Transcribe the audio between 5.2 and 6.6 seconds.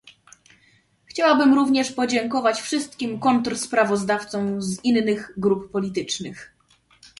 grup politycznych